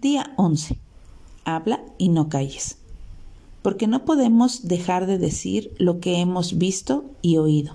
Día 0.00 0.32
11. 0.36 0.78
Habla 1.44 1.80
y 1.98 2.08
no 2.08 2.28
calles. 2.28 2.78
Porque 3.62 3.88
no 3.88 4.04
podemos 4.04 4.68
dejar 4.68 5.06
de 5.06 5.18
decir 5.18 5.74
lo 5.78 5.98
que 5.98 6.20
hemos 6.20 6.56
visto 6.56 7.04
y 7.20 7.38
oído. 7.38 7.74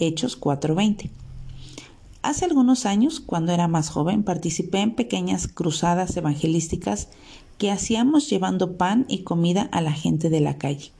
Hechos 0.00 0.36
4:20. 0.36 1.10
Hace 2.22 2.46
algunos 2.46 2.84
años, 2.84 3.20
cuando 3.20 3.52
era 3.52 3.68
más 3.68 3.90
joven, 3.90 4.24
participé 4.24 4.80
en 4.80 4.96
pequeñas 4.96 5.46
cruzadas 5.46 6.16
evangelísticas 6.16 7.06
que 7.58 7.70
hacíamos 7.70 8.28
llevando 8.28 8.76
pan 8.76 9.06
y 9.08 9.18
comida 9.18 9.68
a 9.70 9.80
la 9.82 9.92
gente 9.92 10.30
de 10.30 10.40
la 10.40 10.58
calle. 10.58 10.90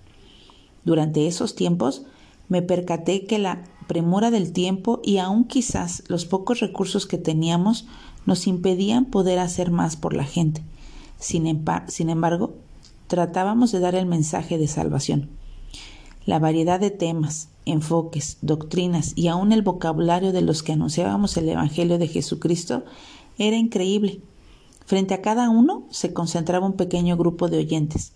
Durante 0.84 1.26
esos 1.26 1.56
tiempos 1.56 2.04
me 2.48 2.62
percaté 2.62 3.26
que 3.26 3.40
la 3.40 3.64
premura 3.86 4.30
del 4.30 4.52
tiempo 4.52 5.00
y 5.02 5.18
aún 5.18 5.44
quizás 5.44 6.02
los 6.08 6.24
pocos 6.24 6.60
recursos 6.60 7.06
que 7.06 7.18
teníamos 7.18 7.86
nos 8.26 8.46
impedían 8.46 9.06
poder 9.06 9.38
hacer 9.38 9.70
más 9.70 9.96
por 9.96 10.14
la 10.14 10.24
gente. 10.24 10.62
Sin, 11.18 11.46
embargo, 11.46 12.54
tratábamos 13.06 13.72
de 13.72 13.80
dar 13.80 13.94
el 13.94 14.06
mensaje 14.06 14.58
de 14.58 14.66
salvación. 14.66 15.30
La 16.26 16.38
variedad 16.38 16.80
de 16.80 16.90
temas, 16.90 17.48
enfoques, 17.64 18.38
doctrinas 18.42 19.12
y 19.16 19.28
aún 19.28 19.52
el 19.52 19.62
vocabulario 19.62 20.32
de 20.32 20.42
los 20.42 20.62
que 20.62 20.72
anunciábamos 20.72 21.36
el 21.36 21.48
Evangelio 21.48 21.98
de 21.98 22.08
Jesucristo 22.08 22.84
era 23.38 23.56
increíble. 23.56 24.20
Frente 24.84 25.14
a 25.14 25.22
cada 25.22 25.48
uno 25.48 25.84
se 25.90 26.12
concentraba 26.12 26.66
un 26.66 26.74
pequeño 26.74 27.16
grupo 27.16 27.48
de 27.48 27.58
oyentes. 27.58 28.12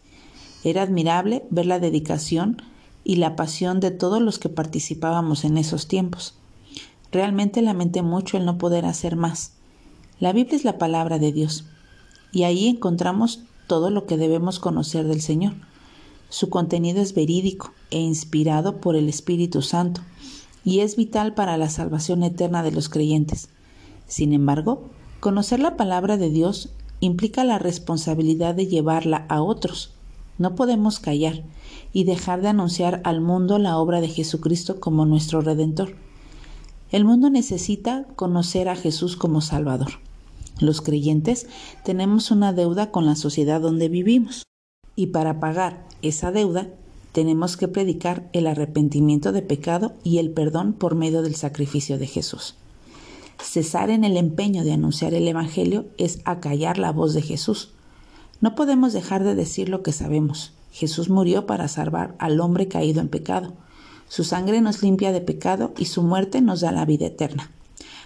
Era 0.64 0.82
admirable 0.82 1.44
ver 1.50 1.66
la 1.66 1.78
dedicación 1.78 2.62
y 3.08 3.16
la 3.16 3.36
pasión 3.36 3.78
de 3.78 3.92
todos 3.92 4.20
los 4.20 4.40
que 4.40 4.48
participábamos 4.48 5.44
en 5.44 5.58
esos 5.58 5.86
tiempos. 5.86 6.34
Realmente 7.12 7.62
lamenté 7.62 8.02
mucho 8.02 8.36
el 8.36 8.44
no 8.44 8.58
poder 8.58 8.84
hacer 8.84 9.14
más. 9.14 9.52
La 10.18 10.32
Biblia 10.32 10.56
es 10.56 10.64
la 10.64 10.76
palabra 10.76 11.20
de 11.20 11.30
Dios 11.30 11.66
y 12.32 12.42
ahí 12.42 12.66
encontramos 12.66 13.42
todo 13.68 13.90
lo 13.90 14.06
que 14.06 14.16
debemos 14.16 14.58
conocer 14.58 15.06
del 15.06 15.20
Señor. 15.20 15.54
Su 16.30 16.50
contenido 16.50 17.00
es 17.00 17.14
verídico 17.14 17.72
e 17.92 18.00
inspirado 18.00 18.80
por 18.80 18.96
el 18.96 19.08
Espíritu 19.08 19.62
Santo 19.62 20.00
y 20.64 20.80
es 20.80 20.96
vital 20.96 21.32
para 21.32 21.56
la 21.58 21.70
salvación 21.70 22.24
eterna 22.24 22.64
de 22.64 22.72
los 22.72 22.88
creyentes. 22.88 23.50
Sin 24.08 24.32
embargo, 24.32 24.90
conocer 25.20 25.60
la 25.60 25.76
palabra 25.76 26.16
de 26.16 26.30
Dios 26.30 26.70
implica 26.98 27.44
la 27.44 27.60
responsabilidad 27.60 28.56
de 28.56 28.66
llevarla 28.66 29.26
a 29.28 29.42
otros. 29.42 29.92
No 30.38 30.54
podemos 30.54 31.00
callar 31.00 31.44
y 31.92 32.04
dejar 32.04 32.42
de 32.42 32.48
anunciar 32.48 33.00
al 33.04 33.20
mundo 33.20 33.58
la 33.58 33.78
obra 33.78 34.00
de 34.00 34.08
Jesucristo 34.08 34.80
como 34.80 35.06
nuestro 35.06 35.40
Redentor. 35.40 35.96
El 36.90 37.04
mundo 37.04 37.30
necesita 37.30 38.04
conocer 38.16 38.68
a 38.68 38.76
Jesús 38.76 39.16
como 39.16 39.40
Salvador. 39.40 39.92
Los 40.60 40.80
creyentes 40.80 41.46
tenemos 41.84 42.30
una 42.30 42.52
deuda 42.52 42.90
con 42.90 43.06
la 43.06 43.16
sociedad 43.16 43.60
donde 43.60 43.88
vivimos 43.88 44.44
y 44.94 45.08
para 45.08 45.40
pagar 45.40 45.86
esa 46.02 46.32
deuda 46.32 46.68
tenemos 47.12 47.56
que 47.56 47.68
predicar 47.68 48.28
el 48.32 48.46
arrepentimiento 48.46 49.32
de 49.32 49.42
pecado 49.42 49.94
y 50.04 50.18
el 50.18 50.30
perdón 50.30 50.72
por 50.72 50.94
medio 50.94 51.22
del 51.22 51.34
sacrificio 51.34 51.98
de 51.98 52.06
Jesús. 52.06 52.56
Cesar 53.42 53.90
en 53.90 54.04
el 54.04 54.16
empeño 54.16 54.64
de 54.64 54.72
anunciar 54.72 55.14
el 55.14 55.28
Evangelio 55.28 55.86
es 55.98 56.20
acallar 56.24 56.78
la 56.78 56.92
voz 56.92 57.14
de 57.14 57.22
Jesús. 57.22 57.70
No 58.40 58.54
podemos 58.54 58.92
dejar 58.92 59.24
de 59.24 59.34
decir 59.34 59.68
lo 59.68 59.82
que 59.82 59.92
sabemos. 59.92 60.52
Jesús 60.72 61.08
murió 61.08 61.46
para 61.46 61.68
salvar 61.68 62.14
al 62.18 62.40
hombre 62.40 62.68
caído 62.68 63.00
en 63.00 63.08
pecado. 63.08 63.54
Su 64.08 64.24
sangre 64.24 64.60
nos 64.60 64.82
limpia 64.82 65.12
de 65.12 65.20
pecado 65.20 65.72
y 65.78 65.86
su 65.86 66.02
muerte 66.02 66.40
nos 66.40 66.60
da 66.60 66.72
la 66.72 66.84
vida 66.84 67.06
eterna. 67.06 67.50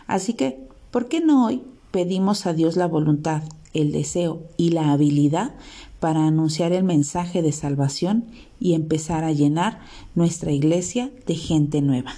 Así 0.06 0.34
que, 0.34 0.67
¿por 0.91 1.09
qué 1.09 1.20
no 1.20 1.47
hoy 1.47 1.62
pedimos 1.91 2.47
a 2.47 2.53
Dios 2.53 2.77
la 2.77 2.87
voluntad, 2.87 3.42
el 3.75 3.92
deseo 3.92 4.42
y 4.56 4.70
la 4.70 4.92
habilidad 4.92 5.53
para 6.00 6.27
anunciar 6.27 6.72
el 6.72 6.83
mensaje 6.83 7.42
de 7.42 7.53
salvación 7.53 8.25
y 8.59 8.75
empezar 8.75 9.22
a 9.22 9.33
llenar 9.33 9.81
nuestra 10.15 10.50
iglesia 10.50 11.10
de 11.26 11.34
gente 11.34 11.82
nueva. 11.82 12.15